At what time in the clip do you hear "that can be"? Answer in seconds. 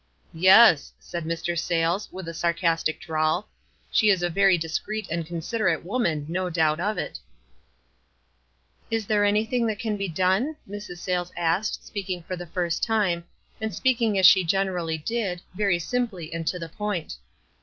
9.67-10.07